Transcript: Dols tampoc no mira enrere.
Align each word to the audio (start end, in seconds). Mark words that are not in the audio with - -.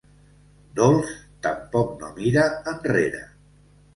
Dols 0.79 1.11
tampoc 1.47 1.93
no 2.03 2.09
mira 2.17 2.45
enrere. 2.73 3.21